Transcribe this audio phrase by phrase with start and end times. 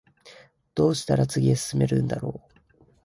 [0.73, 2.59] どうしたら次へ進めるんだろう